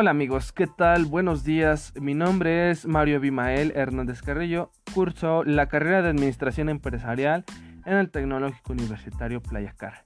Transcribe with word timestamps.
Hola 0.00 0.12
amigos, 0.12 0.52
¿qué 0.52 0.68
tal? 0.68 1.06
Buenos 1.06 1.42
días. 1.42 1.92
Mi 2.00 2.14
nombre 2.14 2.70
es 2.70 2.86
Mario 2.86 3.16
Abimael 3.16 3.72
Hernández 3.74 4.22
Carrillo. 4.22 4.70
Curso 4.94 5.42
la 5.42 5.66
carrera 5.66 6.02
de 6.02 6.10
Administración 6.10 6.68
Empresarial 6.68 7.44
en 7.84 7.94
el 7.94 8.08
Tecnológico 8.08 8.74
Universitario 8.74 9.42
Playa 9.42 9.74
Car. 9.76 10.04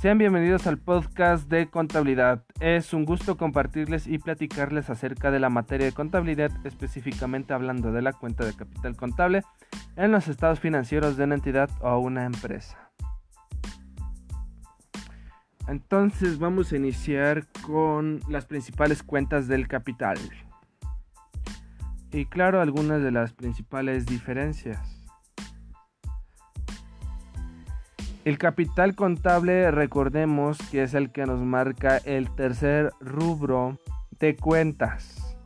Sean 0.00 0.18
bienvenidos 0.18 0.68
al 0.68 0.78
podcast 0.78 1.50
de 1.50 1.68
contabilidad. 1.68 2.44
Es 2.60 2.94
un 2.94 3.04
gusto 3.04 3.36
compartirles 3.36 4.06
y 4.06 4.18
platicarles 4.18 4.88
acerca 4.88 5.32
de 5.32 5.40
la 5.40 5.50
materia 5.50 5.86
de 5.86 5.92
contabilidad, 5.92 6.52
específicamente 6.62 7.54
hablando 7.54 7.90
de 7.90 8.02
la 8.02 8.12
cuenta 8.12 8.44
de 8.44 8.54
capital 8.54 8.94
contable 8.94 9.42
en 9.96 10.12
los 10.12 10.28
estados 10.28 10.60
financieros 10.60 11.16
de 11.16 11.24
una 11.24 11.34
entidad 11.34 11.70
o 11.80 11.98
una 11.98 12.24
empresa. 12.24 12.88
Entonces 15.68 16.38
vamos 16.38 16.72
a 16.72 16.76
iniciar 16.76 17.46
con 17.66 18.20
las 18.28 18.46
principales 18.46 19.02
cuentas 19.02 19.48
del 19.48 19.68
capital. 19.68 20.18
Y 22.10 22.24
claro, 22.24 22.62
algunas 22.62 23.02
de 23.02 23.10
las 23.10 23.34
principales 23.34 24.06
diferencias. 24.06 24.80
El 28.24 28.38
capital 28.38 28.94
contable, 28.94 29.70
recordemos 29.70 30.58
que 30.70 30.82
es 30.82 30.94
el 30.94 31.12
que 31.12 31.26
nos 31.26 31.40
marca 31.40 31.98
el 31.98 32.30
tercer 32.34 32.90
rubro 33.00 33.78
de 34.18 34.36
cuentas. 34.36 35.36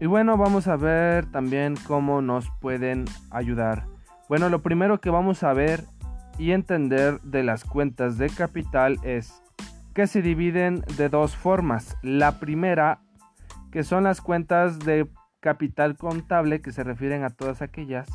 Y 0.00 0.06
bueno, 0.06 0.36
vamos 0.36 0.68
a 0.68 0.76
ver 0.76 1.26
también 1.26 1.74
cómo 1.86 2.22
nos 2.22 2.46
pueden 2.60 3.04
ayudar. 3.30 3.86
Bueno, 4.28 4.48
lo 4.48 4.62
primero 4.62 5.00
que 5.00 5.10
vamos 5.10 5.42
a 5.42 5.52
ver 5.52 5.84
y 6.38 6.52
entender 6.52 7.20
de 7.22 7.42
las 7.42 7.64
cuentas 7.64 8.18
de 8.18 8.28
capital 8.30 8.98
es 9.02 9.42
que 9.94 10.06
se 10.06 10.22
dividen 10.22 10.82
de 10.96 11.08
dos 11.08 11.36
formas. 11.36 11.96
La 12.02 12.40
primera, 12.40 13.00
que 13.70 13.82
son 13.82 14.04
las 14.04 14.20
cuentas 14.20 14.78
de 14.78 15.08
capital 15.40 15.96
contable 15.96 16.62
que 16.62 16.72
se 16.72 16.84
refieren 16.84 17.24
a 17.24 17.30
todas 17.30 17.62
aquellas 17.62 18.08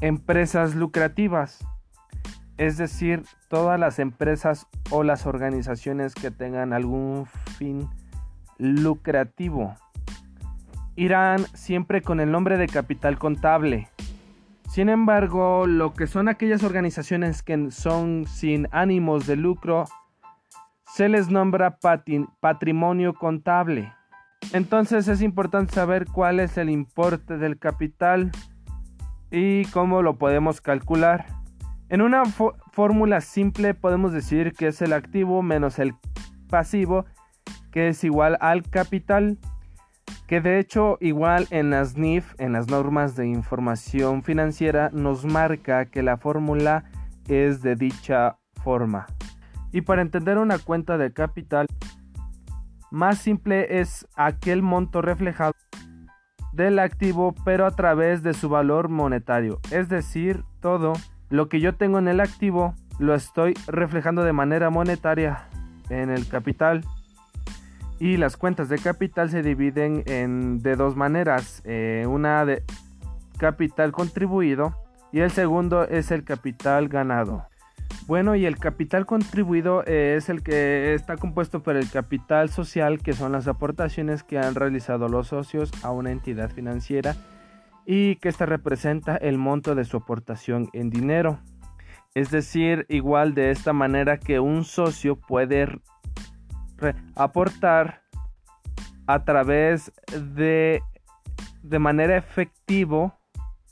empresas 0.00 0.74
lucrativas, 0.74 1.64
es 2.58 2.76
decir, 2.76 3.22
todas 3.48 3.80
las 3.80 3.98
empresas 3.98 4.66
o 4.90 5.02
las 5.02 5.26
organizaciones 5.26 6.14
que 6.14 6.30
tengan 6.30 6.72
algún 6.72 7.26
fin 7.56 7.88
lucrativo. 8.58 9.74
Irán 10.96 11.44
siempre 11.54 12.02
con 12.02 12.20
el 12.20 12.30
nombre 12.30 12.56
de 12.56 12.68
capital 12.68 13.18
contable. 13.18 13.88
Sin 14.74 14.88
embargo, 14.88 15.68
lo 15.68 15.94
que 15.94 16.08
son 16.08 16.28
aquellas 16.28 16.64
organizaciones 16.64 17.44
que 17.44 17.70
son 17.70 18.26
sin 18.26 18.66
ánimos 18.72 19.24
de 19.24 19.36
lucro, 19.36 19.84
se 20.92 21.08
les 21.08 21.30
nombra 21.30 21.78
patrimonio 22.40 23.14
contable. 23.14 23.92
Entonces 24.52 25.06
es 25.06 25.22
importante 25.22 25.72
saber 25.72 26.06
cuál 26.06 26.40
es 26.40 26.58
el 26.58 26.70
importe 26.70 27.38
del 27.38 27.56
capital 27.56 28.32
y 29.30 29.64
cómo 29.66 30.02
lo 30.02 30.18
podemos 30.18 30.60
calcular. 30.60 31.24
En 31.88 32.02
una 32.02 32.24
fórmula 32.24 33.20
simple 33.20 33.74
podemos 33.74 34.12
decir 34.12 34.54
que 34.54 34.66
es 34.66 34.82
el 34.82 34.92
activo 34.92 35.40
menos 35.40 35.78
el 35.78 35.94
pasivo, 36.50 37.04
que 37.70 37.86
es 37.90 38.02
igual 38.02 38.36
al 38.40 38.64
capital 38.64 39.38
que 40.26 40.40
de 40.40 40.58
hecho 40.58 40.96
igual 41.00 41.46
en 41.50 41.70
las 41.70 41.96
NIF, 41.96 42.34
en 42.38 42.52
las 42.52 42.68
normas 42.68 43.16
de 43.16 43.26
información 43.26 44.22
financiera, 44.22 44.90
nos 44.92 45.24
marca 45.24 45.86
que 45.86 46.02
la 46.02 46.16
fórmula 46.16 46.84
es 47.28 47.62
de 47.62 47.76
dicha 47.76 48.38
forma. 48.62 49.06
Y 49.72 49.82
para 49.82 50.02
entender 50.02 50.38
una 50.38 50.58
cuenta 50.58 50.96
de 50.98 51.12
capital, 51.12 51.66
más 52.90 53.18
simple 53.18 53.80
es 53.80 54.06
aquel 54.14 54.62
monto 54.62 55.02
reflejado 55.02 55.54
del 56.52 56.78
activo 56.78 57.34
pero 57.44 57.66
a 57.66 57.72
través 57.72 58.22
de 58.22 58.34
su 58.34 58.48
valor 58.48 58.88
monetario. 58.88 59.58
Es 59.70 59.88
decir, 59.88 60.44
todo 60.60 60.92
lo 61.28 61.48
que 61.48 61.60
yo 61.60 61.74
tengo 61.74 61.98
en 61.98 62.08
el 62.08 62.20
activo 62.20 62.74
lo 62.98 63.14
estoy 63.14 63.54
reflejando 63.66 64.22
de 64.22 64.32
manera 64.32 64.70
monetaria 64.70 65.48
en 65.90 66.10
el 66.10 66.28
capital 66.28 66.82
y 68.04 68.18
las 68.18 68.36
cuentas 68.36 68.68
de 68.68 68.78
capital 68.78 69.30
se 69.30 69.42
dividen 69.42 70.02
en, 70.04 70.58
de 70.58 70.76
dos 70.76 70.94
maneras. 70.94 71.62
Eh, 71.64 72.04
una 72.06 72.44
de 72.44 72.62
capital 73.38 73.92
contribuido 73.92 74.74
y 75.10 75.20
el 75.20 75.30
segundo 75.30 75.88
es 75.88 76.10
el 76.10 76.22
capital 76.22 76.88
ganado. 76.88 77.46
Bueno, 78.06 78.36
y 78.36 78.44
el 78.44 78.58
capital 78.58 79.06
contribuido 79.06 79.82
es 79.86 80.28
el 80.28 80.42
que 80.42 80.92
está 80.92 81.16
compuesto 81.16 81.62
por 81.62 81.76
el 81.76 81.90
capital 81.90 82.50
social, 82.50 83.00
que 83.00 83.14
son 83.14 83.32
las 83.32 83.48
aportaciones 83.48 84.22
que 84.22 84.38
han 84.38 84.54
realizado 84.54 85.08
los 85.08 85.28
socios 85.28 85.70
a 85.82 85.90
una 85.90 86.10
entidad 86.10 86.50
financiera 86.50 87.16
y 87.86 88.16
que 88.16 88.28
esta 88.28 88.44
representa 88.44 89.16
el 89.16 89.38
monto 89.38 89.74
de 89.74 89.86
su 89.86 89.96
aportación 89.96 90.68
en 90.74 90.90
dinero. 90.90 91.38
Es 92.14 92.30
decir, 92.30 92.84
igual 92.90 93.32
de 93.32 93.50
esta 93.50 93.72
manera 93.72 94.18
que 94.18 94.40
un 94.40 94.64
socio 94.64 95.16
puede 95.16 95.80
aportar 97.14 98.02
a 99.06 99.24
través 99.24 99.92
de 100.12 100.82
de 101.62 101.78
manera 101.78 102.16
efectivo 102.16 103.14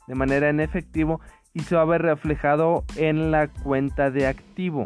de 0.07 0.15
manera 0.15 0.49
en 0.49 0.59
efectivo 0.59 1.21
y 1.53 1.61
se 1.61 1.75
va 1.75 1.81
a 1.81 1.85
ver 1.85 2.01
reflejado 2.01 2.83
en 2.95 3.31
la 3.31 3.47
cuenta 3.47 4.09
de 4.09 4.27
activo. 4.27 4.85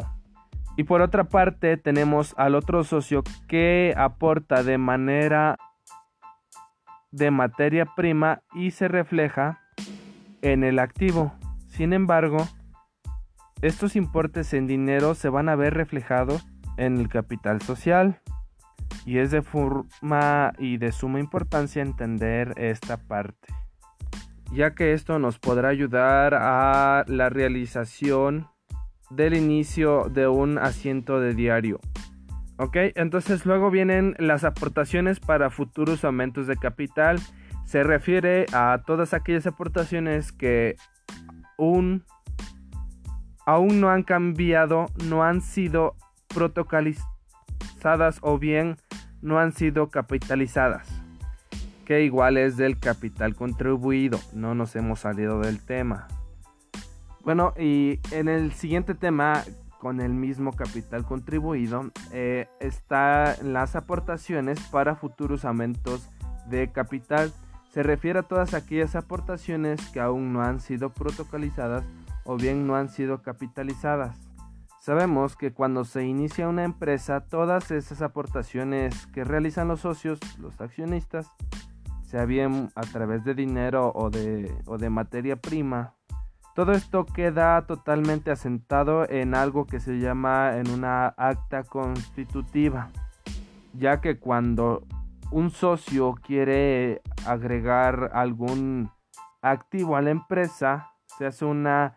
Y 0.76 0.84
por 0.84 1.00
otra 1.00 1.24
parte 1.24 1.76
tenemos 1.76 2.34
al 2.36 2.54
otro 2.54 2.84
socio 2.84 3.24
que 3.48 3.94
aporta 3.96 4.62
de 4.62 4.78
manera 4.78 5.56
de 7.10 7.30
materia 7.30 7.86
prima 7.96 8.42
y 8.54 8.70
se 8.70 8.86
refleja 8.86 9.60
en 10.42 10.62
el 10.62 10.78
activo. 10.78 11.32
Sin 11.66 11.92
embargo 11.92 12.46
estos 13.60 13.96
importes 13.96 14.54
en 14.54 14.68
dinero 14.68 15.14
se 15.14 15.28
van 15.28 15.48
a 15.48 15.56
ver 15.56 15.74
reflejados 15.74 16.46
en 16.78 16.98
el 16.98 17.08
capital 17.08 17.60
social. 17.60 18.20
Y 19.04 19.18
es 19.18 19.30
de 19.30 19.42
forma 19.42 20.52
y 20.58 20.78
de 20.78 20.92
suma 20.92 21.20
importancia 21.20 21.82
entender 21.82 22.54
esta 22.56 22.96
parte, 22.96 23.52
ya 24.52 24.74
que 24.74 24.92
esto 24.92 25.18
nos 25.18 25.38
podrá 25.38 25.68
ayudar 25.68 26.34
a 26.34 27.04
la 27.06 27.28
realización 27.28 28.48
del 29.10 29.34
inicio 29.34 30.04
de 30.10 30.28
un 30.28 30.58
asiento 30.58 31.20
de 31.20 31.34
diario. 31.34 31.80
Ok, 32.58 32.76
entonces 32.96 33.46
luego 33.46 33.70
vienen 33.70 34.16
las 34.18 34.44
aportaciones 34.44 35.20
para 35.20 35.48
futuros 35.50 36.04
aumentos 36.04 36.46
de 36.46 36.56
capital. 36.56 37.20
Se 37.64 37.84
refiere 37.84 38.46
a 38.52 38.82
todas 38.84 39.14
aquellas 39.14 39.46
aportaciones 39.46 40.32
que 40.32 40.74
aún, 41.56 42.04
aún 43.46 43.80
no 43.80 43.90
han 43.90 44.02
cambiado, 44.02 44.86
no 45.06 45.22
han 45.22 45.40
sido 45.40 45.94
protocolizadas 46.38 48.18
o 48.20 48.38
bien 48.38 48.76
no 49.22 49.40
han 49.40 49.50
sido 49.50 49.90
capitalizadas, 49.90 50.88
que 51.84 52.04
igual 52.04 52.36
es 52.36 52.56
del 52.56 52.78
capital 52.78 53.34
contribuido, 53.34 54.20
no 54.32 54.54
nos 54.54 54.76
hemos 54.76 55.00
salido 55.00 55.40
del 55.40 55.58
tema. 55.58 56.06
Bueno, 57.24 57.54
y 57.58 57.98
en 58.12 58.28
el 58.28 58.52
siguiente 58.52 58.94
tema, 58.94 59.42
con 59.80 60.00
el 60.00 60.12
mismo 60.12 60.52
capital 60.52 61.04
contribuido, 61.04 61.90
eh, 62.12 62.46
están 62.60 63.34
las 63.52 63.74
aportaciones 63.74 64.60
para 64.70 64.94
futuros 64.94 65.44
aumentos 65.44 66.08
de 66.48 66.70
capital. 66.70 67.32
Se 67.72 67.82
refiere 67.82 68.20
a 68.20 68.22
todas 68.22 68.54
aquellas 68.54 68.94
aportaciones 68.94 69.84
que 69.88 69.98
aún 69.98 70.32
no 70.32 70.42
han 70.42 70.60
sido 70.60 70.90
protocolizadas 70.90 71.84
o 72.24 72.36
bien 72.36 72.68
no 72.68 72.76
han 72.76 72.90
sido 72.90 73.22
capitalizadas. 73.22 74.27
Sabemos 74.80 75.36
que 75.36 75.52
cuando 75.52 75.84
se 75.84 76.04
inicia 76.04 76.48
una 76.48 76.64
empresa, 76.64 77.20
todas 77.20 77.70
esas 77.70 78.00
aportaciones 78.00 79.06
que 79.08 79.24
realizan 79.24 79.68
los 79.68 79.80
socios, 79.80 80.20
los 80.38 80.60
accionistas, 80.60 81.30
sea 82.02 82.24
bien 82.24 82.70
a 82.74 82.82
través 82.82 83.24
de 83.24 83.34
dinero 83.34 83.92
o 83.94 84.08
de, 84.08 84.54
o 84.66 84.78
de 84.78 84.88
materia 84.88 85.36
prima, 85.36 85.94
todo 86.54 86.72
esto 86.72 87.06
queda 87.06 87.66
totalmente 87.66 88.30
asentado 88.30 89.08
en 89.08 89.34
algo 89.34 89.66
que 89.66 89.78
se 89.78 89.98
llama 89.98 90.56
en 90.56 90.70
una 90.70 91.06
acta 91.06 91.62
constitutiva, 91.64 92.90
ya 93.74 94.00
que 94.00 94.18
cuando 94.18 94.84
un 95.30 95.50
socio 95.50 96.14
quiere 96.14 97.02
agregar 97.26 98.10
algún 98.12 98.90
activo 99.42 99.96
a 99.96 100.02
la 100.02 100.10
empresa, 100.10 100.90
se 101.18 101.26
hace 101.26 101.44
una 101.44 101.96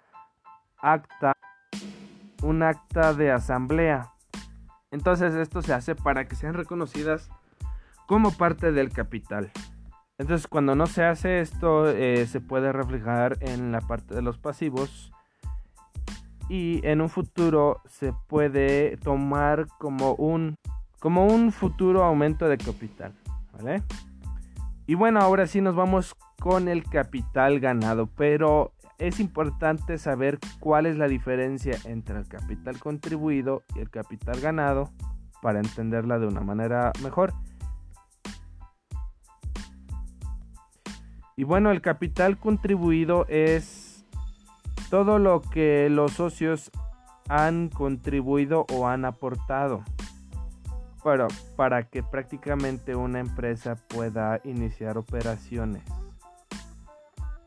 acta 0.80 1.34
un 2.42 2.64
acta 2.64 3.14
de 3.14 3.32
asamblea. 3.32 4.12
Entonces 4.92 5.34
esto 5.36 5.62
se 5.62 5.74
hace 5.74 5.96
para 5.96 6.26
que 6.28 6.36
sean 6.36 6.54
reconocidas 6.54 7.30
como 8.08 8.32
parte 8.32 8.72
del 8.72 8.92
capital. 8.92 9.52
Entonces 10.18 10.48
cuando 10.48 10.76
no 10.76 10.86
se 10.86 11.04
hace 11.04 11.40
esto 11.40 11.90
eh, 11.90 12.28
se 12.28 12.42
puede 12.42 12.72
reflejar 12.72 13.38
en 13.42 13.72
la 13.72 13.82
parte 13.82 14.14
de 14.14 14.22
los 14.22 14.38
pasivos 14.38 15.12
y 16.50 16.86
en 16.86 17.02
un 17.02 17.10
futuro 17.10 17.82
se 17.86 18.14
puede 18.28 18.98
tomar 18.98 19.68
como 19.80 20.14
un 20.16 20.56
como 21.00 21.26
un 21.26 21.52
futuro 21.52 22.04
aumento 22.04 22.48
de 22.48 22.58
capital. 22.58 23.14
¿vale? 23.54 23.82
Y 24.86 24.96
bueno, 24.96 25.22
ahora 25.22 25.48
sí 25.48 25.62
nos 25.62 25.76
vamos 25.76 26.16
con 26.40 26.68
el 26.68 26.84
capital 26.84 27.60
ganado, 27.60 28.08
pero 28.08 28.74
es 29.02 29.20
importante 29.20 29.98
saber 29.98 30.38
cuál 30.60 30.86
es 30.86 30.96
la 30.96 31.08
diferencia 31.08 31.76
entre 31.86 32.20
el 32.20 32.28
capital 32.28 32.78
contribuido 32.78 33.64
y 33.76 33.80
el 33.80 33.90
capital 33.90 34.40
ganado 34.40 34.92
para 35.42 35.60
entenderla 35.60 36.20
de 36.20 36.28
una 36.28 36.42
manera 36.42 36.94
mejor. 37.02 37.34
Y 41.36 41.44
bueno, 41.46 41.72
el 41.72 41.82
capital 41.82 42.38
contribuido 42.38 43.26
es 43.28 44.06
todo 44.92 45.18
lo 45.18 45.42
que 45.42 45.90
los 45.90 46.12
socios 46.12 46.70
han 47.28 47.70
contribuido 47.70 48.68
o 48.72 48.88
han 48.88 49.06
aportado 49.06 49.84
para, 51.04 51.28
para 51.56 51.90
que 51.90 52.04
prácticamente 52.04 52.96
una 52.96 53.20
empresa 53.20 53.76
pueda 53.88 54.40
iniciar 54.44 55.00
operaciones. 55.00 55.82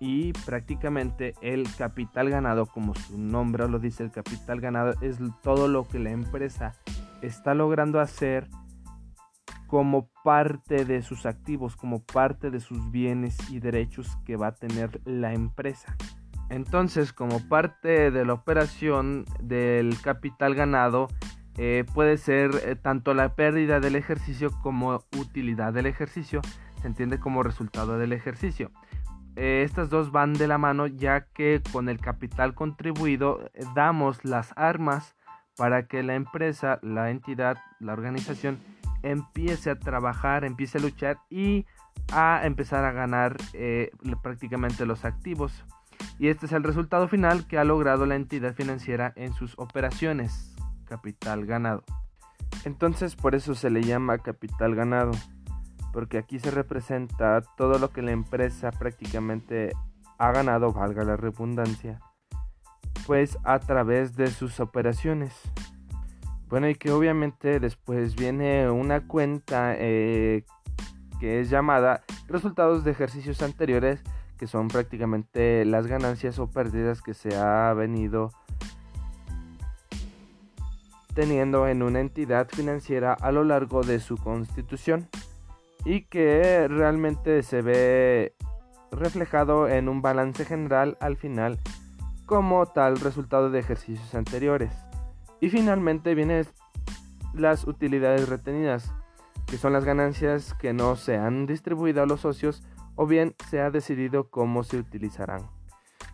Y 0.06 0.34
prácticamente 0.44 1.32
el 1.40 1.66
capital 1.78 2.28
ganado, 2.28 2.66
como 2.66 2.94
su 2.94 3.16
nombre 3.16 3.66
lo 3.70 3.78
dice, 3.78 4.02
el 4.02 4.10
capital 4.10 4.60
ganado 4.60 4.92
es 5.00 5.16
todo 5.42 5.66
lo 5.66 5.88
que 5.88 5.98
la 5.98 6.10
empresa 6.10 6.74
está 7.22 7.54
logrando 7.54 8.00
hacer 8.00 8.46
como 9.66 10.10
parte 10.22 10.84
de 10.84 11.00
sus 11.00 11.24
activos, 11.24 11.74
como 11.74 12.02
parte 12.04 12.50
de 12.50 12.60
sus 12.60 12.90
bienes 12.90 13.50
y 13.50 13.60
derechos 13.60 14.18
que 14.26 14.36
va 14.36 14.48
a 14.48 14.54
tener 14.54 15.00
la 15.06 15.32
empresa. 15.32 15.96
Entonces, 16.50 17.14
como 17.14 17.40
parte 17.48 18.10
de 18.10 18.26
la 18.26 18.34
operación 18.34 19.24
del 19.40 19.98
capital 20.02 20.54
ganado, 20.54 21.08
eh, 21.56 21.86
puede 21.94 22.18
ser 22.18 22.50
eh, 22.66 22.76
tanto 22.76 23.14
la 23.14 23.34
pérdida 23.34 23.80
del 23.80 23.96
ejercicio 23.96 24.50
como 24.62 25.02
utilidad 25.18 25.72
del 25.72 25.86
ejercicio, 25.86 26.42
se 26.82 26.88
entiende 26.88 27.18
como 27.18 27.42
resultado 27.42 27.96
del 27.96 28.12
ejercicio. 28.12 28.70
Eh, 29.36 29.62
estas 29.64 29.90
dos 29.90 30.12
van 30.12 30.32
de 30.34 30.46
la 30.46 30.58
mano 30.58 30.86
ya 30.86 31.26
que 31.26 31.60
con 31.72 31.88
el 31.88 31.98
capital 31.98 32.54
contribuido 32.54 33.50
damos 33.74 34.24
las 34.24 34.52
armas 34.56 35.16
para 35.56 35.86
que 35.86 36.02
la 36.02 36.14
empresa, 36.14 36.78
la 36.82 37.10
entidad, 37.10 37.56
la 37.80 37.92
organización 37.92 38.58
empiece 39.02 39.70
a 39.70 39.78
trabajar, 39.78 40.44
empiece 40.44 40.78
a 40.78 40.80
luchar 40.80 41.18
y 41.30 41.66
a 42.12 42.40
empezar 42.44 42.84
a 42.84 42.92
ganar 42.92 43.36
prácticamente 44.22 44.86
los 44.86 45.04
activos. 45.04 45.64
Y 46.18 46.28
este 46.28 46.46
es 46.46 46.52
el 46.52 46.62
resultado 46.62 47.08
final 47.08 47.46
que 47.46 47.58
ha 47.58 47.64
logrado 47.64 48.06
la 48.06 48.16
entidad 48.16 48.54
financiera 48.54 49.12
en 49.16 49.32
sus 49.32 49.58
operaciones 49.58 50.54
capital 50.84 51.46
ganado. 51.46 51.84
Entonces 52.64 53.16
por 53.16 53.34
eso 53.34 53.54
se 53.54 53.70
le 53.70 53.82
llama 53.82 54.18
capital 54.18 54.74
ganado, 54.74 55.12
porque 55.94 56.18
aquí 56.18 56.40
se 56.40 56.50
representa 56.50 57.40
todo 57.56 57.78
lo 57.78 57.90
que 57.90 58.02
la 58.02 58.10
empresa 58.10 58.72
prácticamente 58.72 59.72
ha 60.18 60.32
ganado, 60.32 60.72
valga 60.72 61.04
la 61.04 61.16
redundancia, 61.16 62.00
pues 63.06 63.38
a 63.44 63.60
través 63.60 64.16
de 64.16 64.26
sus 64.26 64.58
operaciones. 64.58 65.32
Bueno, 66.48 66.68
y 66.68 66.74
que 66.74 66.90
obviamente 66.90 67.60
después 67.60 68.16
viene 68.16 68.68
una 68.68 69.06
cuenta 69.06 69.76
eh, 69.78 70.44
que 71.20 71.40
es 71.40 71.48
llamada 71.48 72.02
resultados 72.26 72.82
de 72.82 72.90
ejercicios 72.90 73.40
anteriores, 73.40 74.02
que 74.36 74.48
son 74.48 74.66
prácticamente 74.66 75.64
las 75.64 75.86
ganancias 75.86 76.40
o 76.40 76.50
pérdidas 76.50 77.02
que 77.02 77.14
se 77.14 77.36
ha 77.36 77.72
venido 77.72 78.32
teniendo 81.14 81.68
en 81.68 81.84
una 81.84 82.00
entidad 82.00 82.48
financiera 82.48 83.12
a 83.12 83.30
lo 83.30 83.44
largo 83.44 83.82
de 83.82 84.00
su 84.00 84.16
constitución 84.16 85.08
y 85.84 86.02
que 86.02 86.66
realmente 86.68 87.42
se 87.42 87.62
ve 87.62 88.34
reflejado 88.90 89.68
en 89.68 89.88
un 89.88 90.02
balance 90.02 90.44
general 90.44 90.96
al 91.00 91.16
final 91.16 91.58
como 92.26 92.66
tal 92.66 93.00
resultado 93.00 93.50
de 93.50 93.58
ejercicios 93.58 94.14
anteriores. 94.14 94.72
Y 95.40 95.50
finalmente 95.50 96.14
vienen 96.14 96.46
las 97.34 97.66
utilidades 97.66 98.28
retenidas, 98.28 98.92
que 99.46 99.58
son 99.58 99.72
las 99.72 99.84
ganancias 99.84 100.54
que 100.54 100.72
no 100.72 100.96
se 100.96 101.16
han 101.16 101.46
distribuido 101.46 102.02
a 102.02 102.06
los 102.06 102.20
socios 102.20 102.62
o 102.96 103.06
bien 103.06 103.34
se 103.50 103.60
ha 103.60 103.70
decidido 103.70 104.30
cómo 104.30 104.62
se 104.62 104.78
utilizarán. 104.78 105.42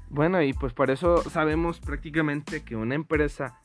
Bueno, 0.09 0.43
y 0.43 0.53
pues 0.53 0.73
por 0.73 0.91
eso 0.91 1.23
sabemos 1.31 1.79
prácticamente 1.79 2.65
que 2.65 2.75
una 2.75 2.97
empresa 2.97 3.61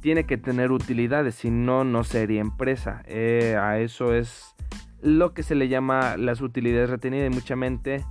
tiene 0.00 0.24
que 0.24 0.36
tener 0.36 0.70
utilidades, 0.70 1.36
si 1.36 1.50
no, 1.50 1.82
no 1.84 2.04
sería 2.04 2.40
empresa. 2.40 3.02
Eh, 3.06 3.56
a 3.60 3.78
eso 3.78 4.14
es 4.14 4.54
lo 5.02 5.34
que 5.34 5.42
se 5.42 5.56
le 5.56 5.68
llama 5.68 6.16
las 6.16 6.40
utilidades 6.40 6.88
retenidas 6.88 7.30
y 7.30 7.34
mucha 7.34 7.56
mente. 7.56 8.04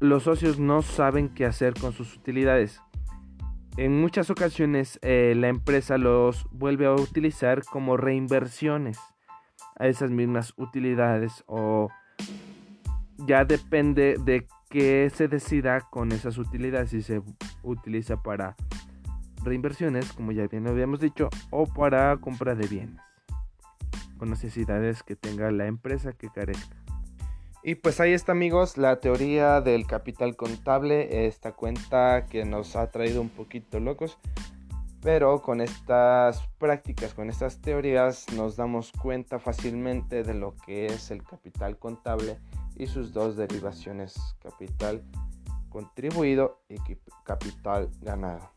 Los 0.00 0.24
socios 0.24 0.58
no 0.58 0.82
saben 0.82 1.28
qué 1.28 1.46
hacer 1.46 1.74
con 1.74 1.92
sus 1.92 2.16
utilidades. 2.16 2.80
En 3.76 4.00
muchas 4.00 4.30
ocasiones 4.30 4.98
eh, 5.02 5.34
la 5.36 5.48
empresa 5.48 5.96
los 5.96 6.46
vuelve 6.50 6.86
a 6.86 6.92
utilizar 6.92 7.64
como 7.64 7.96
reinversiones 7.96 8.98
a 9.78 9.86
esas 9.86 10.10
mismas 10.10 10.52
utilidades 10.56 11.42
o 11.46 11.88
ya 13.18 13.44
depende 13.44 14.16
de 14.24 14.46
qué 14.70 15.10
se 15.12 15.28
decida 15.28 15.80
con 15.90 16.12
esas 16.12 16.38
utilidades 16.38 16.90
si 16.90 17.02
se 17.02 17.22
utiliza 17.62 18.22
para 18.22 18.56
reinversiones, 19.42 20.12
como 20.12 20.32
ya 20.32 20.46
bien 20.46 20.66
habíamos 20.66 21.00
dicho, 21.00 21.28
o 21.50 21.66
para 21.66 22.16
compra 22.18 22.54
de 22.54 22.66
bienes 22.66 23.13
con 24.18 24.30
necesidades 24.30 25.02
que 25.02 25.16
tenga 25.16 25.50
la 25.50 25.66
empresa 25.66 26.12
que 26.12 26.28
carezca. 26.28 26.76
Y 27.62 27.76
pues 27.76 27.98
ahí 27.98 28.12
está 28.12 28.32
amigos 28.32 28.76
la 28.76 29.00
teoría 29.00 29.62
del 29.62 29.86
capital 29.86 30.36
contable, 30.36 31.26
esta 31.26 31.52
cuenta 31.52 32.26
que 32.26 32.44
nos 32.44 32.76
ha 32.76 32.90
traído 32.90 33.22
un 33.22 33.30
poquito 33.30 33.80
locos, 33.80 34.18
pero 35.00 35.40
con 35.40 35.62
estas 35.62 36.46
prácticas, 36.58 37.14
con 37.14 37.30
estas 37.30 37.62
teorías 37.62 38.26
nos 38.34 38.56
damos 38.56 38.92
cuenta 38.92 39.38
fácilmente 39.38 40.22
de 40.22 40.34
lo 40.34 40.56
que 40.56 40.86
es 40.86 41.10
el 41.10 41.22
capital 41.22 41.78
contable 41.78 42.38
y 42.76 42.86
sus 42.86 43.12
dos 43.14 43.36
derivaciones, 43.36 44.14
capital 44.42 45.02
contribuido 45.70 46.60
y 46.68 46.76
capital 47.24 47.90
ganado. 48.02 48.50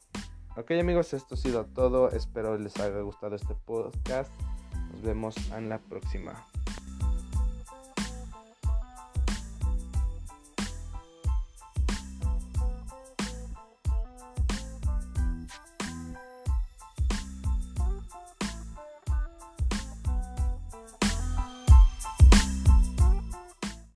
Ok 0.57 0.71
amigos, 0.71 1.13
esto 1.13 1.35
ha 1.35 1.37
sido 1.37 1.65
todo. 1.65 2.09
Espero 2.11 2.57
les 2.57 2.75
haya 2.79 2.99
gustado 3.01 3.35
este 3.35 3.53
podcast. 3.53 4.31
Nos 4.97 5.05
vemos 5.05 5.35
en 5.55 5.69
la 5.69 5.77
próxima. 5.77 6.33